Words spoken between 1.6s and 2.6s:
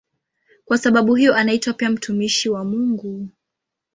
pia "mtumishi